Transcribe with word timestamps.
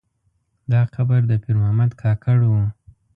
دا 0.71 0.81
قبر 0.95 1.19
د 1.27 1.31
پیر 1.43 1.55
محمد 1.61 1.91
کاکړ 2.01 2.37
و. 2.45 2.53